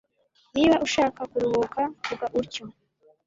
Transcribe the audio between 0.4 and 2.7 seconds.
Niba ushaka kuruhuka, vuga utyo.